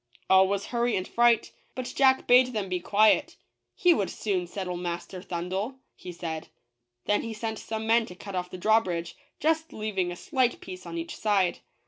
All 0.31 0.47
was 0.47 0.65
hurry 0.73 0.95
and 0.95 1.07
fright; 1.07 1.51
but 1.75 1.93
Jack 1.95 2.25
bade 2.25 2.53
them 2.53 2.69
be 2.69 2.79
quiet— 2.79 3.35
he 3.75 3.93
would 3.93 4.09
soon 4.09 4.47
settle 4.47 4.75
Master 4.75 5.21
Thundel, 5.21 5.75
he 5.95 6.11
said. 6.11 6.47
Then 7.05 7.21
he 7.21 7.33
sent 7.35 7.59
some 7.59 7.85
men 7.85 8.07
to 8.07 8.15
cut 8.15 8.33
off 8.33 8.49
the 8.49 8.57
drawbridge, 8.57 9.15
just 9.39 9.71
leaving 9.71 10.11
a 10.11 10.15
slight 10.15 10.59
piece 10.59 10.87
on 10.87 10.97
each 10.97 11.15
side. 11.15 11.59